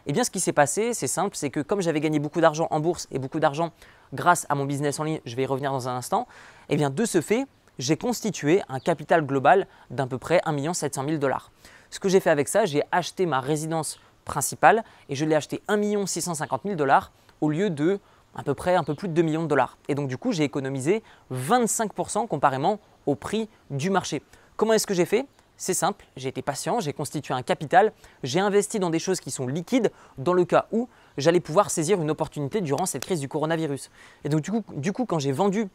Eh 0.07 0.13
bien, 0.13 0.23
ce 0.23 0.31
qui 0.31 0.39
s'est 0.41 0.51
passé, 0.51 0.93
c'est 0.93 1.07
simple, 1.07 1.37
c'est 1.37 1.51
que 1.51 1.61
comme 1.61 1.81
j'avais 1.81 2.01
gagné 2.01 2.19
beaucoup 2.19 2.41
d'argent 2.41 2.67
en 2.71 2.79
bourse 2.79 3.07
et 3.11 3.19
beaucoup 3.19 3.39
d'argent 3.39 3.71
grâce 4.13 4.45
à 4.49 4.55
mon 4.55 4.65
business 4.65 4.99
en 4.99 5.03
ligne, 5.03 5.21
je 5.25 5.35
vais 5.35 5.43
y 5.43 5.45
revenir 5.45 5.71
dans 5.71 5.87
un 5.87 5.95
instant, 5.95 6.27
eh 6.69 6.75
bien 6.75 6.89
de 6.89 7.05
ce 7.05 7.21
fait, 7.21 7.45
j'ai 7.79 7.97
constitué 7.97 8.61
un 8.69 8.79
capital 8.79 9.25
global 9.25 9.67
d'à 9.89 10.07
peu 10.07 10.17
près 10.17 10.41
1 10.45 10.73
700 10.73 11.05
000 11.05 11.17
dollars. 11.17 11.51
Ce 11.89 11.99
que 11.99 12.09
j'ai 12.09 12.19
fait 12.19 12.29
avec 12.29 12.47
ça, 12.47 12.65
j'ai 12.65 12.83
acheté 12.91 13.25
ma 13.25 13.39
résidence 13.39 13.99
principale 14.25 14.83
et 15.09 15.15
je 15.15 15.25
l'ai 15.25 15.35
acheté 15.35 15.61
1 15.67 16.05
650 16.05 16.61
000 16.63 16.75
dollars 16.75 17.11
au 17.41 17.49
lieu 17.49 17.69
de 17.69 17.99
à 18.35 18.43
peu 18.43 18.53
près 18.53 18.75
un 18.75 18.83
peu 18.83 18.95
plus 18.95 19.07
de 19.07 19.13
2 19.13 19.21
millions 19.21 19.43
de 19.43 19.47
dollars. 19.47 19.77
Et 19.87 19.95
donc 19.95 20.09
du 20.09 20.17
coup, 20.17 20.31
j'ai 20.31 20.43
économisé 20.43 21.03
25% 21.31 22.27
comparément 22.27 22.79
au 23.05 23.15
prix 23.15 23.49
du 23.69 23.89
marché. 23.89 24.21
Comment 24.57 24.73
est-ce 24.73 24.87
que 24.87 24.93
j'ai 24.93 25.05
fait? 25.05 25.25
C'est 25.57 25.73
simple, 25.73 26.05
j'ai 26.17 26.27
été 26.27 26.41
patient, 26.41 26.81
j'ai 26.81 26.91
constitué 26.91 27.33
un 27.33 27.41
capital, 27.41 27.93
j'ai 28.23 28.41
investi 28.41 28.77
dans 28.77 28.89
des 28.89 28.99
choses 28.99 29.21
qui 29.21 29.31
sont 29.31 29.47
liquides 29.47 29.89
dans 30.17 30.33
le 30.33 30.43
cas 30.43 30.67
où 30.73 30.89
j'allais 31.17 31.39
pouvoir 31.39 31.71
saisir 31.71 32.01
une 32.01 32.11
opportunité 32.11 32.59
durant 32.59 32.85
cette 32.85 33.05
crise 33.05 33.21
du 33.21 33.29
coronavirus. 33.29 33.89
Et 34.25 34.29
donc 34.29 34.41
du 34.41 34.51
coup, 34.51 34.63
du 34.73 34.91
coup 34.91 35.05
quand 35.05 35.19
j'ai 35.19 35.31
vendu 35.31 35.69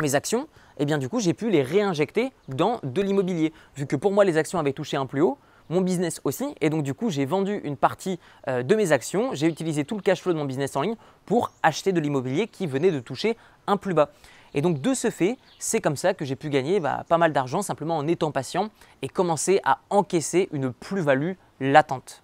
mes 0.00 0.14
actions, 0.14 0.48
eh 0.78 0.84
bien 0.84 0.98
du 0.98 1.08
coup 1.08 1.20
j'ai 1.20 1.34
pu 1.34 1.50
les 1.50 1.62
réinjecter 1.62 2.32
dans 2.48 2.80
de 2.82 3.02
l'immobilier. 3.02 3.52
Vu 3.76 3.86
que 3.86 3.96
pour 3.96 4.12
moi 4.12 4.24
les 4.24 4.36
actions 4.36 4.58
avaient 4.58 4.72
touché 4.72 4.96
un 4.96 5.06
plus 5.06 5.20
haut, 5.20 5.38
mon 5.70 5.80
business 5.80 6.20
aussi, 6.24 6.54
et 6.60 6.68
donc 6.68 6.82
du 6.82 6.94
coup 6.94 7.10
j'ai 7.10 7.24
vendu 7.24 7.60
une 7.64 7.76
partie 7.76 8.18
euh, 8.48 8.62
de 8.62 8.74
mes 8.74 8.92
actions, 8.92 9.30
j'ai 9.32 9.46
utilisé 9.46 9.84
tout 9.84 9.96
le 9.96 10.02
cash 10.02 10.20
flow 10.20 10.32
de 10.32 10.38
mon 10.38 10.44
business 10.44 10.76
en 10.76 10.82
ligne 10.82 10.96
pour 11.26 11.52
acheter 11.62 11.92
de 11.92 12.00
l'immobilier 12.00 12.48
qui 12.48 12.66
venait 12.66 12.90
de 12.90 13.00
toucher 13.00 13.36
un 13.66 13.76
plus 13.76 13.94
bas. 13.94 14.10
Et 14.52 14.60
donc 14.60 14.80
de 14.80 14.94
ce 14.94 15.10
fait, 15.10 15.36
c'est 15.58 15.80
comme 15.80 15.96
ça 15.96 16.14
que 16.14 16.24
j'ai 16.24 16.36
pu 16.36 16.48
gagner 16.48 16.80
bah, 16.80 17.04
pas 17.08 17.18
mal 17.18 17.32
d'argent 17.32 17.62
simplement 17.62 17.96
en 17.96 18.06
étant 18.06 18.30
patient 18.30 18.70
et 19.02 19.08
commencer 19.08 19.60
à 19.64 19.78
encaisser 19.90 20.48
une 20.52 20.72
plus-value 20.72 21.32
latente. 21.60 22.23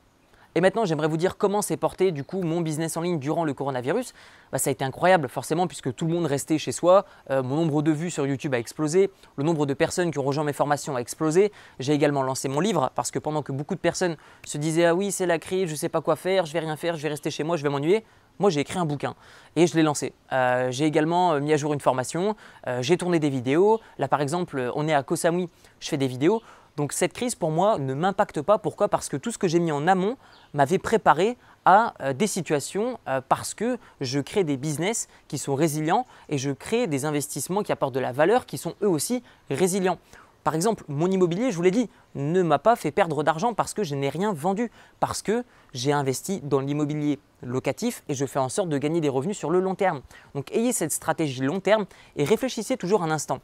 Et 0.56 0.60
maintenant, 0.60 0.84
j'aimerais 0.84 1.06
vous 1.06 1.16
dire 1.16 1.36
comment 1.36 1.62
s'est 1.62 1.76
porté 1.76 2.10
du 2.10 2.24
coup 2.24 2.42
mon 2.42 2.60
business 2.60 2.96
en 2.96 3.02
ligne 3.02 3.20
durant 3.20 3.44
le 3.44 3.54
coronavirus. 3.54 4.12
Bah, 4.50 4.58
ça 4.58 4.70
a 4.70 4.72
été 4.72 4.84
incroyable 4.84 5.28
forcément 5.28 5.68
puisque 5.68 5.94
tout 5.94 6.06
le 6.06 6.12
monde 6.12 6.26
restait 6.26 6.58
chez 6.58 6.72
soi. 6.72 7.04
Euh, 7.30 7.42
mon 7.42 7.56
nombre 7.56 7.82
de 7.82 7.92
vues 7.92 8.10
sur 8.10 8.26
YouTube 8.26 8.52
a 8.54 8.58
explosé, 8.58 9.10
le 9.36 9.44
nombre 9.44 9.64
de 9.64 9.74
personnes 9.74 10.10
qui 10.10 10.18
ont 10.18 10.24
rejoint 10.24 10.42
mes 10.42 10.52
formations 10.52 10.96
a 10.96 11.00
explosé. 11.00 11.52
J'ai 11.78 11.92
également 11.92 12.24
lancé 12.24 12.48
mon 12.48 12.58
livre 12.58 12.90
parce 12.96 13.12
que 13.12 13.20
pendant 13.20 13.42
que 13.42 13.52
beaucoup 13.52 13.76
de 13.76 13.80
personnes 13.80 14.16
se 14.44 14.58
disaient 14.58 14.86
ah 14.86 14.94
oui 14.94 15.12
c'est 15.12 15.26
la 15.26 15.38
crise, 15.38 15.68
je 15.68 15.72
ne 15.72 15.76
sais 15.76 15.88
pas 15.88 16.00
quoi 16.00 16.16
faire, 16.16 16.46
je 16.46 16.52
vais 16.52 16.60
rien 16.60 16.76
faire, 16.76 16.96
je 16.96 17.02
vais 17.02 17.10
rester 17.10 17.30
chez 17.30 17.44
moi, 17.44 17.56
je 17.56 17.62
vais 17.62 17.70
m'ennuyer. 17.70 18.04
Moi, 18.40 18.48
j'ai 18.48 18.60
écrit 18.60 18.78
un 18.78 18.86
bouquin 18.86 19.14
et 19.54 19.66
je 19.66 19.76
l'ai 19.76 19.82
lancé. 19.82 20.14
Euh, 20.32 20.70
j'ai 20.70 20.86
également 20.86 21.34
euh, 21.34 21.40
mis 21.40 21.52
à 21.52 21.58
jour 21.58 21.74
une 21.74 21.80
formation, 21.80 22.34
j'ai 22.80 22.96
tourné 22.96 23.18
des 23.18 23.28
vidéos. 23.28 23.80
Là, 23.98 24.08
par 24.08 24.22
exemple, 24.22 24.72
on 24.74 24.88
est 24.88 24.94
à 24.94 25.02
Koh 25.02 25.14
Samui, 25.14 25.50
je 25.78 25.88
fais 25.88 25.98
des 25.98 26.06
vidéos. 26.06 26.42
Donc 26.76 26.92
cette 26.92 27.12
crise 27.12 27.34
pour 27.34 27.50
moi 27.50 27.78
ne 27.78 27.94
m'impacte 27.94 28.40
pas. 28.40 28.58
Pourquoi? 28.58 28.88
Parce 28.88 29.08
que 29.08 29.16
tout 29.16 29.30
ce 29.30 29.38
que 29.38 29.48
j'ai 29.48 29.60
mis 29.60 29.72
en 29.72 29.86
amont 29.86 30.16
m'avait 30.54 30.78
préparé 30.78 31.36
à 31.64 31.94
euh, 32.00 32.12
des 32.12 32.26
situations 32.26 32.98
euh, 33.08 33.20
parce 33.28 33.54
que 33.54 33.78
je 34.00 34.20
crée 34.20 34.44
des 34.44 34.56
business 34.56 35.08
qui 35.28 35.38
sont 35.38 35.54
résilients 35.54 36.06
et 36.28 36.38
je 36.38 36.50
crée 36.50 36.86
des 36.86 37.04
investissements 37.04 37.62
qui 37.62 37.72
apportent 37.72 37.94
de 37.94 38.00
la 38.00 38.12
valeur 38.12 38.46
qui 38.46 38.58
sont 38.58 38.74
eux 38.82 38.88
aussi 38.88 39.22
résilients. 39.50 39.98
Par 40.42 40.54
exemple, 40.54 40.84
mon 40.88 41.10
immobilier, 41.10 41.50
je 41.50 41.56
vous 41.56 41.62
l'ai 41.62 41.70
dit, 41.70 41.90
ne 42.14 42.42
m'a 42.42 42.58
pas 42.58 42.74
fait 42.74 42.90
perdre 42.90 43.22
d'argent 43.22 43.52
parce 43.52 43.74
que 43.74 43.82
je 43.82 43.94
n'ai 43.94 44.08
rien 44.08 44.32
vendu, 44.32 44.70
parce 44.98 45.20
que 45.20 45.44
j'ai 45.74 45.92
investi 45.92 46.40
dans 46.40 46.60
l'immobilier 46.60 47.18
locatif 47.42 48.02
et 48.08 48.14
je 48.14 48.24
fais 48.24 48.38
en 48.38 48.48
sorte 48.48 48.70
de 48.70 48.78
gagner 48.78 49.02
des 49.02 49.10
revenus 49.10 49.36
sur 49.36 49.50
le 49.50 49.60
long 49.60 49.74
terme. 49.74 50.00
Donc 50.34 50.50
ayez 50.52 50.72
cette 50.72 50.92
stratégie 50.92 51.42
long 51.42 51.60
terme 51.60 51.84
et 52.16 52.24
réfléchissez 52.24 52.78
toujours 52.78 53.02
un 53.02 53.10
instant. 53.10 53.40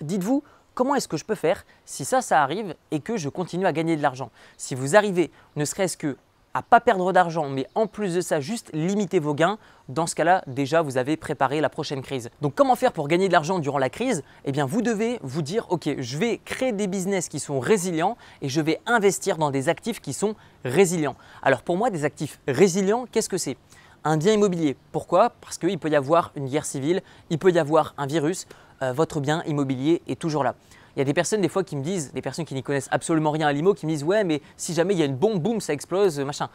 Dites-vous, 0.00 0.42
comment 0.74 0.94
est-ce 0.94 1.08
que 1.08 1.16
je 1.16 1.24
peux 1.24 1.34
faire 1.34 1.64
si 1.84 2.04
ça, 2.04 2.20
ça 2.20 2.42
arrive 2.42 2.74
et 2.90 3.00
que 3.00 3.16
je 3.16 3.28
continue 3.28 3.66
à 3.66 3.72
gagner 3.72 3.96
de 3.96 4.02
l'argent? 4.02 4.30
Si 4.56 4.74
vous 4.74 4.96
arrivez, 4.96 5.30
ne 5.56 5.64
serait-ce 5.64 5.96
que 5.96 6.16
à 6.56 6.62
pas 6.62 6.80
perdre 6.80 7.12
d'argent, 7.12 7.48
mais 7.48 7.66
en 7.74 7.88
plus 7.88 8.14
de 8.14 8.20
ça, 8.20 8.38
juste 8.40 8.70
limiter 8.72 9.18
vos 9.18 9.34
gains, 9.34 9.58
dans 9.88 10.06
ce 10.06 10.14
cas-là, 10.14 10.44
déjà, 10.46 10.82
vous 10.82 10.96
avez 10.96 11.16
préparé 11.16 11.60
la 11.60 11.68
prochaine 11.68 12.00
crise. 12.00 12.30
Donc, 12.40 12.54
comment 12.54 12.76
faire 12.76 12.92
pour 12.92 13.08
gagner 13.08 13.26
de 13.26 13.32
l'argent 13.32 13.58
durant 13.58 13.78
la 13.78 13.90
crise? 13.90 14.22
Eh 14.44 14.52
bien, 14.52 14.64
vous 14.64 14.80
devez 14.80 15.18
vous 15.22 15.42
dire, 15.42 15.66
OK, 15.70 15.88
je 15.98 16.16
vais 16.16 16.38
créer 16.44 16.72
des 16.72 16.86
business 16.86 17.28
qui 17.28 17.40
sont 17.40 17.58
résilients 17.58 18.16
et 18.40 18.48
je 18.48 18.60
vais 18.60 18.80
investir 18.86 19.36
dans 19.36 19.50
des 19.50 19.68
actifs 19.68 20.00
qui 20.00 20.12
sont 20.12 20.36
résilients. 20.64 21.16
Alors, 21.42 21.62
pour 21.62 21.76
moi, 21.76 21.90
des 21.90 22.04
actifs 22.04 22.38
résilients, 22.46 23.06
qu'est-ce 23.10 23.28
que 23.28 23.36
c'est? 23.36 23.56
Un 24.04 24.16
bien 24.16 24.32
immobilier. 24.32 24.76
Pourquoi? 24.92 25.30
Parce 25.40 25.58
qu'il 25.58 25.78
peut 25.78 25.88
y 25.88 25.96
avoir 25.96 26.32
une 26.36 26.48
guerre 26.48 26.66
civile, 26.66 27.02
il 27.30 27.38
peut 27.38 27.50
y 27.50 27.58
avoir 27.58 27.94
un 27.96 28.06
virus, 28.06 28.46
euh, 28.82 28.92
votre 28.92 29.20
bien 29.20 29.42
immobilier 29.46 30.02
est 30.06 30.18
toujours 30.18 30.44
là. 30.44 30.54
Il 30.96 31.00
y 31.00 31.02
a 31.02 31.04
des 31.04 31.14
personnes 31.14 31.40
des 31.40 31.48
fois 31.48 31.64
qui 31.64 31.74
me 31.74 31.82
disent, 31.82 32.12
des 32.12 32.22
personnes 32.22 32.44
qui 32.44 32.54
n'y 32.54 32.62
connaissent 32.62 32.88
absolument 32.92 33.30
rien 33.30 33.48
à 33.48 33.52
l'IMO, 33.52 33.74
qui 33.74 33.86
me 33.86 33.90
disent 33.90 34.04
ouais 34.04 34.22
mais 34.22 34.42
si 34.56 34.74
jamais 34.74 34.94
il 34.94 35.00
y 35.00 35.02
a 35.02 35.06
une 35.06 35.16
bombe, 35.16 35.40
boum, 35.40 35.60
ça 35.60 35.72
explose, 35.72 36.20
machin. 36.20 36.48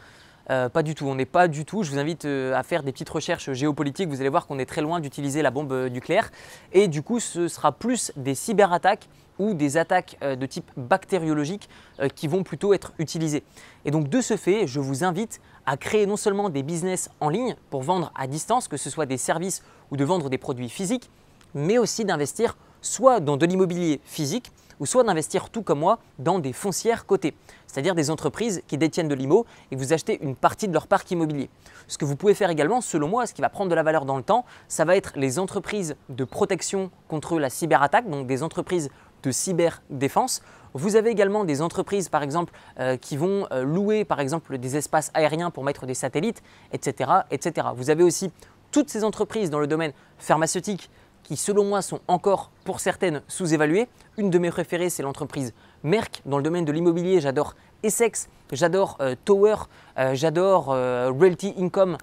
Euh, 0.50 0.68
pas 0.68 0.82
du 0.82 0.94
tout, 0.94 1.06
on 1.06 1.14
n'est 1.14 1.26
pas 1.26 1.46
du 1.46 1.64
tout. 1.64 1.84
Je 1.84 1.90
vous 1.92 1.98
invite 1.98 2.24
euh, 2.24 2.54
à 2.54 2.62
faire 2.64 2.82
des 2.82 2.90
petites 2.90 3.08
recherches 3.08 3.52
géopolitiques. 3.52 4.08
Vous 4.08 4.20
allez 4.20 4.28
voir 4.28 4.46
qu'on 4.46 4.58
est 4.58 4.66
très 4.66 4.80
loin 4.82 4.98
d'utiliser 4.98 5.42
la 5.42 5.52
bombe 5.52 5.72
euh, 5.72 5.88
nucléaire. 5.88 6.30
Et 6.72 6.88
du 6.88 7.02
coup, 7.02 7.20
ce 7.20 7.46
sera 7.46 7.70
plus 7.70 8.12
des 8.16 8.34
cyberattaques 8.34 9.08
ou 9.38 9.54
des 9.54 9.78
attaques 9.78 10.18
de 10.20 10.44
type 10.44 10.70
bactériologique 10.76 11.70
qui 12.14 12.28
vont 12.28 12.42
plutôt 12.42 12.74
être 12.74 12.92
utilisées. 12.98 13.42
Et 13.86 13.90
donc 13.90 14.10
de 14.10 14.20
ce 14.20 14.36
fait, 14.36 14.66
je 14.66 14.80
vous 14.80 15.02
invite 15.02 15.40
à 15.64 15.78
créer 15.78 16.04
non 16.04 16.18
seulement 16.18 16.50
des 16.50 16.62
business 16.62 17.08
en 17.20 17.30
ligne 17.30 17.56
pour 17.70 17.80
vendre 17.80 18.12
à 18.14 18.26
distance, 18.26 18.68
que 18.68 18.76
ce 18.76 18.90
soit 18.90 19.06
des 19.06 19.16
services 19.16 19.62
ou 19.90 19.96
de 19.96 20.04
vendre 20.04 20.28
des 20.28 20.36
produits 20.36 20.68
physiques, 20.68 21.08
mais 21.54 21.78
aussi 21.78 22.04
d'investir 22.04 22.58
soit 22.82 23.20
dans 23.20 23.38
de 23.38 23.46
l'immobilier 23.46 24.02
physique, 24.04 24.52
ou 24.80 24.86
soit 24.86 25.04
d'investir 25.04 25.50
tout 25.50 25.62
comme 25.62 25.78
moi 25.78 25.98
dans 26.18 26.38
des 26.38 26.52
foncières 26.52 27.06
cotées, 27.06 27.34
c'est-à-dire 27.66 27.94
des 27.94 28.10
entreprises 28.10 28.62
qui 28.66 28.78
détiennent 28.78 29.08
de 29.08 29.14
l'IMO 29.14 29.46
et 29.70 29.76
vous 29.76 29.92
achetez 29.92 30.18
une 30.22 30.34
partie 30.34 30.66
de 30.66 30.72
leur 30.72 30.88
parc 30.88 31.10
immobilier. 31.10 31.50
Ce 31.86 31.98
que 31.98 32.04
vous 32.04 32.16
pouvez 32.16 32.34
faire 32.34 32.50
également, 32.50 32.80
selon 32.80 33.08
moi, 33.08 33.26
ce 33.26 33.34
qui 33.34 33.42
va 33.42 33.50
prendre 33.50 33.70
de 33.70 33.74
la 33.74 33.82
valeur 33.82 34.06
dans 34.06 34.16
le 34.16 34.22
temps, 34.22 34.44
ça 34.66 34.84
va 34.84 34.96
être 34.96 35.12
les 35.16 35.38
entreprises 35.38 35.96
de 36.08 36.24
protection 36.24 36.90
contre 37.08 37.38
la 37.38 37.50
cyberattaque, 37.50 38.08
donc 38.08 38.26
des 38.26 38.42
entreprises 38.42 38.90
de 39.22 39.30
cyberdéfense. 39.30 40.42
Vous 40.72 40.96
avez 40.96 41.10
également 41.10 41.44
des 41.44 41.62
entreprises, 41.62 42.08
par 42.08 42.22
exemple, 42.22 42.52
euh, 42.78 42.96
qui 42.96 43.16
vont 43.16 43.46
euh, 43.50 43.64
louer, 43.64 44.04
par 44.04 44.20
exemple, 44.20 44.56
des 44.56 44.76
espaces 44.76 45.10
aériens 45.14 45.50
pour 45.50 45.64
mettre 45.64 45.84
des 45.84 45.94
satellites, 45.94 46.42
etc., 46.72 47.10
etc. 47.30 47.68
Vous 47.74 47.90
avez 47.90 48.04
aussi 48.04 48.30
toutes 48.70 48.88
ces 48.88 49.04
entreprises 49.04 49.50
dans 49.50 49.58
le 49.58 49.66
domaine 49.66 49.92
pharmaceutique 50.18 50.90
qui, 51.22 51.36
selon 51.36 51.64
moi, 51.64 51.82
sont 51.82 52.00
encore 52.08 52.50
pour 52.64 52.80
certaines 52.80 53.22
sous-évaluées. 53.28 53.88
Une 54.16 54.30
de 54.30 54.38
mes 54.38 54.50
préférées, 54.50 54.90
c'est 54.90 55.02
l'entreprise 55.02 55.54
Merck. 55.82 56.22
Dans 56.26 56.36
le 56.36 56.42
domaine 56.42 56.64
de 56.64 56.72
l'immobilier, 56.72 57.20
j'adore 57.20 57.54
Essex, 57.82 58.28
j'adore 58.52 58.96
euh, 59.00 59.14
Tower, 59.24 59.56
euh, 59.98 60.14
j'adore 60.14 60.70
euh, 60.70 61.10
Realty 61.10 61.54
Income. 61.58 61.96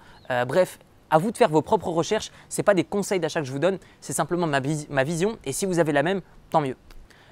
bref, 0.46 0.78
à 1.10 1.18
vous 1.18 1.30
de 1.30 1.36
faire 1.36 1.48
vos 1.48 1.62
propres 1.62 1.88
recherches. 1.88 2.30
Ce 2.48 2.62
pas 2.62 2.74
des 2.74 2.84
conseils 2.84 3.20
d'achat 3.20 3.40
que 3.40 3.46
je 3.46 3.52
vous 3.52 3.58
donne, 3.58 3.78
c'est 4.00 4.12
simplement 4.12 4.46
ma, 4.46 4.60
ma 4.90 5.04
vision. 5.04 5.38
Et 5.44 5.52
si 5.52 5.66
vous 5.66 5.78
avez 5.78 5.92
la 5.92 6.02
même, 6.02 6.20
tant 6.50 6.60
mieux. 6.60 6.76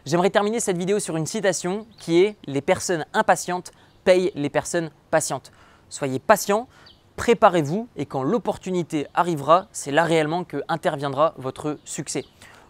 J'aimerais 0.07 0.31
terminer 0.31 0.61
cette 0.61 0.79
vidéo 0.79 1.01
sur 1.01 1.17
une 1.17 1.27
citation 1.27 1.87
qui 1.99 2.23
est 2.23 2.37
Les 2.47 2.61
personnes 2.61 3.05
impatientes 3.13 3.73
payent 4.05 4.31
les 4.37 4.51
personnes 4.51 4.91
patientes. 5.11 5.51
Soyez 5.89 6.19
patients, 6.19 6.69
préparez-vous 7.17 7.89
et 7.97 8.07
quand 8.07 8.23
l'opportunité 8.23 9.07
arrivera, 9.15 9.67
c'est 9.73 9.91
là 9.91 10.05
réellement 10.05 10.45
que 10.45 10.63
interviendra 10.69 11.35
votre 11.39 11.79
succès. 11.85 12.25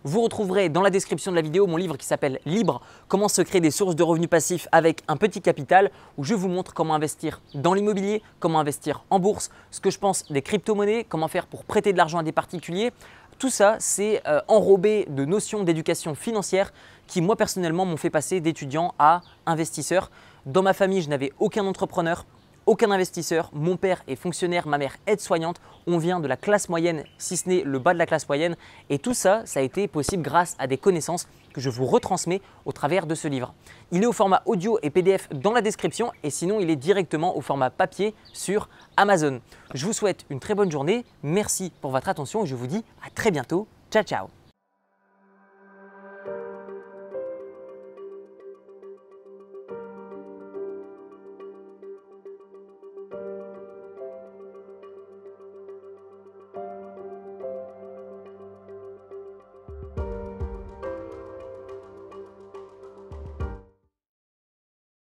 Vous 0.05 0.23
retrouverez 0.23 0.69
dans 0.69 0.83
la 0.83 0.91
description 0.91 1.33
de 1.33 1.37
la 1.37 1.43
vidéo 1.43 1.67
mon 1.67 1.77
livre 1.77 1.97
qui 1.97 2.07
s'appelle 2.07 2.39
Libre, 2.47 2.81
comment 3.09 3.27
se 3.27 3.43
créer 3.43 3.61
des 3.61 3.73
sources 3.73 3.97
de 3.97 4.05
revenus 4.05 4.31
passifs 4.31 4.69
avec 4.71 5.03
un 5.09 5.17
petit 5.17 5.41
capital, 5.41 5.91
où 6.17 6.23
je 6.23 6.35
vous 6.35 6.47
montre 6.47 6.75
comment 6.75 6.95
investir 6.95 7.41
dans 7.55 7.75
l'immobilier, 7.75 8.23
comment 8.39 8.61
investir 8.61 9.03
en 9.11 9.19
bourse, 9.19 9.51
ce 9.73 9.81
que 9.81 9.91
je 9.91 9.99
pense 9.99 10.31
des 10.31 10.43
crypto-monnaies, 10.43 11.05
comment 11.09 11.27
faire 11.27 11.49
pour 11.49 11.65
prêter 11.65 11.93
de 11.93 11.99
l'argent 11.99 12.19
à 12.19 12.23
des 12.23 12.31
particuliers. 12.31 12.93
Tout 13.41 13.51
ça, 13.51 13.77
c'est 13.81 14.23
euh, 14.29 14.41
enrobé 14.47 15.07
de 15.11 15.25
notions 15.25 15.65
d'éducation 15.65 16.15
financière 16.15 16.73
qui, 17.09 17.21
moi 17.21 17.35
personnellement, 17.35 17.85
m'ont 17.85 17.97
fait 17.97 18.09
passer 18.09 18.41
d'étudiant 18.41 18.95
à 19.01 19.23
investisseur. 19.45 20.13
Dans 20.47 20.63
ma 20.63 20.73
famille, 20.73 21.03
je 21.03 21.11
n'avais 21.11 21.33
aucun 21.41 21.67
entrepreneur, 21.67 22.25
aucun 22.67 22.91
investisseur. 22.91 23.51
Mon 23.53 23.77
père 23.77 24.03
est 24.09 24.17
fonctionnaire, 24.17 24.67
ma 24.67 24.79
mère 24.79 24.97
aide-soignante. 25.07 25.61
On 25.87 25.99
vient 25.99 26.21
de 26.21 26.29
la 26.29 26.37
classe 26.37 26.69
moyenne, 26.69 27.05
si 27.19 27.37
ce 27.37 27.49
n'est 27.49 27.63
le 27.63 27.79
bas 27.79 27.95
de 27.95 27.99
la 27.99 28.07
classe 28.07 28.29
moyenne. 28.29 28.57
Et 28.91 28.99
tout 28.99 29.15
ça, 29.15 29.43
ça 29.47 29.61
a 29.61 29.63
été 29.63 29.89
possible 29.89 30.23
grâce 30.23 30.57
à 30.59 30.67
des 30.67 30.77
connaissances 30.77 31.29
que 31.55 31.61
je 31.61 31.71
vous 31.71 31.87
retransmets 31.87 32.43
au 32.67 32.73
travers 32.73 33.07
de 33.07 33.15
ce 33.15 33.29
livre. 33.29 33.55
Il 33.93 34.03
est 34.03 34.07
au 34.07 34.13
format 34.13 34.43
audio 34.45 34.79
et 34.83 34.91
PDF 34.91 35.29
dans 35.31 35.53
la 35.53 35.63
description 35.63 36.13
et 36.23 36.31
sinon 36.31 36.61
il 36.61 36.69
est 36.69 36.77
directement 36.77 37.37
au 37.37 37.41
format 37.41 37.71
papier 37.71 38.15
sur 38.33 38.69
Amazon. 38.97 39.41
Je 39.75 39.87
vous 39.87 39.95
souhaite 39.95 40.27
une 40.29 40.41
très 40.41 40.55
bonne 40.55 40.71
journée. 40.71 41.05
Merci 41.23 41.73
pour 41.81 41.93
votre 41.93 42.09
attention 42.09 42.45
et 42.45 42.47
je 42.47 42.55
vous 42.55 42.67
dis 42.67 42.85
à 43.07 43.11
très 43.11 43.31
bientôt. 43.31 43.67
Ciao 43.91 44.03
ciao 44.03 44.36